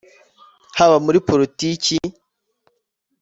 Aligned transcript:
haba 0.77 0.95
muri 1.05 1.17
Politiki 1.29 1.97